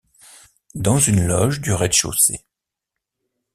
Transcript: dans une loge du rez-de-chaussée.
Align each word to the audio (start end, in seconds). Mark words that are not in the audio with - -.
dans 0.73 0.97
une 0.99 1.27
loge 1.27 1.61
du 1.61 1.71
rez-de-chaussée. 1.73 2.43